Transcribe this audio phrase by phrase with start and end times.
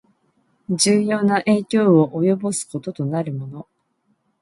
[0.71, 3.67] 重要な影響を及ぼすこととなるもの